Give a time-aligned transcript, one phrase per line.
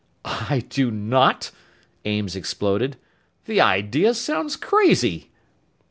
[0.25, 1.51] "I do not!"
[2.05, 2.97] Ames exploded.
[3.45, 5.29] "The idea sounds crazy!"